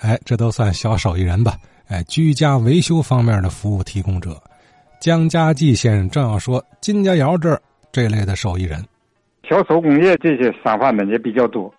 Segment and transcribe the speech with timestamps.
[0.00, 1.54] 哎，这都算小手艺人吧？
[1.88, 4.40] 哎，居家维修方面的服务提供者，
[5.00, 8.82] 江家记先生正要说，金家窑这儿这类的手艺人，
[9.48, 11.72] 小手工业这些商贩们也比较多。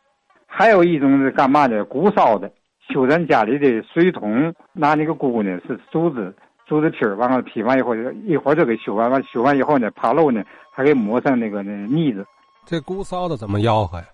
[0.46, 1.84] 还有一种是干嘛的？
[1.86, 2.52] 鼓烧的，
[2.88, 6.32] 修咱家里的水桶，拿那个箍呢是竹子，
[6.68, 7.96] 竹子皮儿，完了劈完以后，
[8.28, 12.24] 一会儿就给修完，完修完以后呢，爬漏呢，还给抹上那个那腻子。
[12.66, 14.06] 这鼓烧的怎么吆喝呀？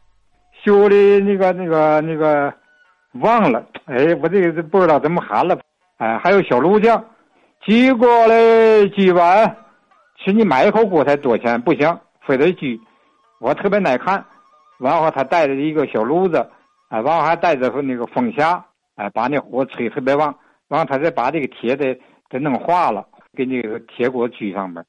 [0.64, 2.54] 修的那个那个那个
[3.14, 5.60] 忘了，哎，我这个不知道怎么喊了。
[5.98, 7.04] 哎，还有小炉匠，
[7.62, 9.58] 举过来举完，
[10.24, 11.60] 是你买一口锅才多钱？
[11.62, 12.80] 不行，非得举。
[13.40, 14.24] 我特别耐看。
[14.80, 16.38] 完后他带着一个小炉子，
[16.90, 18.62] 啊，完后还带着那个风匣，
[18.96, 20.34] 哎，把那火吹特别旺。
[20.70, 21.98] 完后他再把这个铁的
[22.30, 23.06] 给弄化了，
[23.36, 24.86] 给那个铁锅举上面。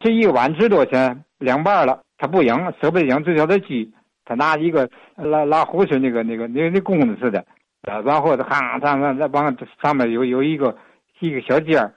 [0.00, 1.24] 这一碗值多少钱？
[1.38, 2.00] 两半了。
[2.18, 3.88] 他不赢，舍不得赢，就叫他举。
[4.30, 7.40] 他拿一个拉拉壶水那个那个那那弓子似的，
[7.82, 10.76] 啊，然后他哈上上再往上面有有一个
[11.18, 11.92] 一个小尖儿，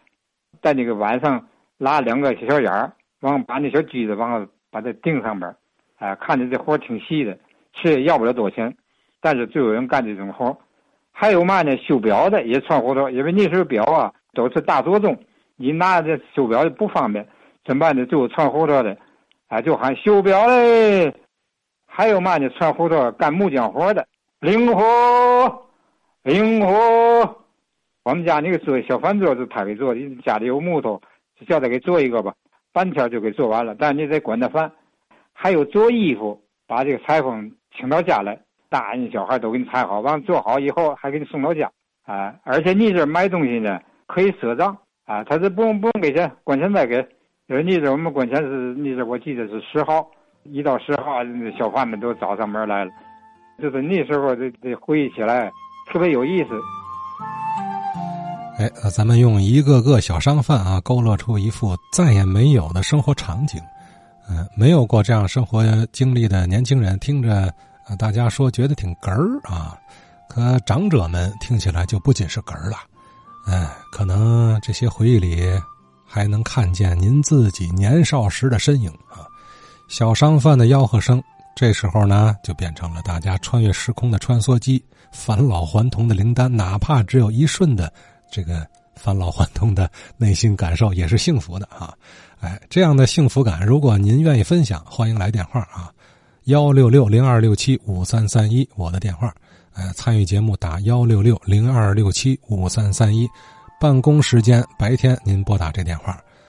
[0.59, 5.47] 在那个碗上拉两个小眼儿，往把那小锯子往把它钉上面。
[5.99, 7.37] 哎，看着这活挺细的，
[7.75, 8.75] 其实要不了多少钱，
[9.21, 10.57] 但是就有人干这种活
[11.11, 11.77] 还有嘛呢？
[11.77, 15.15] 修表的也串胡同，因为那时候表啊都是大座钟，
[15.55, 17.23] 你拿着修表不方便，
[17.63, 18.03] 怎么办呢？
[18.07, 18.97] 就有串胡同的，
[19.49, 21.13] 哎，就喊修表嘞。
[21.95, 22.49] 还有嘛呢？
[22.49, 24.03] 串胡同干木匠活的，
[24.39, 25.67] 灵活，
[26.23, 26.73] 灵活。
[28.03, 30.99] 我们家那个桌小饭桌是他给做的，家里有木头，
[31.47, 32.33] 叫他给做一个吧，
[32.71, 34.71] 半天就给做完了，但是你得管他饭。
[35.33, 41.71] 还有做衣服，把这个裁缝请到家来，大人小孩都给你裁好，完做好以后还给你送到家，
[42.05, 42.33] 啊！
[42.43, 47.07] 而且你这买东西呢，可以赊账，啊，他是不用不用给钱，管钱再给。
[47.45, 50.09] 因为你这我们管钱是，你这我记得是十号，
[50.45, 51.23] 一到十号，
[51.57, 52.91] 小贩们都找上门来了，
[53.61, 55.51] 就是那时候这这回忆起来
[55.91, 56.49] 特别有意思。
[58.59, 63.59] 哎，咱们用一个个小商贩啊，勾勒出一幅再也没有的生活场景。
[64.29, 67.51] 嗯，没有过这样生活经历的年轻人听着，
[67.97, 69.77] 大家说觉得挺哏儿啊，
[70.29, 72.77] 可长者们听起来就不仅是哏儿了。
[73.47, 75.49] 哎，可能这些回忆里
[76.05, 79.27] 还能看见您自己年少时的身影啊。
[79.93, 81.21] 小商贩的吆喝声，
[81.55, 87.93] 这时候呢就变成了大家穿越时空的穿梭机，返老还童的灵丹，哪怕只有一瞬的
[88.31, 88.65] 这个
[88.95, 89.87] 返老还童的
[90.17, 91.93] 内心感受，也是幸福的啊。
[92.39, 95.93] 哎，这样的幸福感，如果您愿意分享，欢迎来电话啊，
[96.45, 99.31] 幺六六零二六七五三三一，我的电话。
[99.73, 103.29] 哎，参与节目打幺六六零二六七五三三一，
[103.79, 106.19] 办公时间白天您拨打这电话。